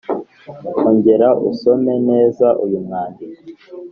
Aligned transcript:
ongera 0.87 1.27
usome 1.49 1.93
neza 2.09 2.47
uyu 2.65 2.79
mwandiko 2.85 3.39